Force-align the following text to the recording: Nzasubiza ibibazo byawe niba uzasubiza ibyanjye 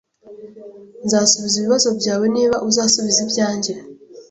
Nzasubiza 1.05 1.55
ibibazo 1.57 1.89
byawe 1.99 2.25
niba 2.35 2.55
uzasubiza 2.69 3.19
ibyanjye 3.25 3.73